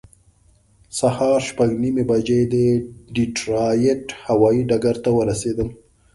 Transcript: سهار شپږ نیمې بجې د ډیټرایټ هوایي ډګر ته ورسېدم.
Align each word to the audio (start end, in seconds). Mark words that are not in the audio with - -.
سهار 0.99 1.39
شپږ 1.49 1.69
نیمې 1.81 2.03
بجې 2.11 2.39
د 2.53 2.55
ډیټرایټ 3.15 4.03
هوایي 4.25 4.61
ډګر 4.69 4.95
ته 5.03 5.09
ورسېدم. 5.17 5.69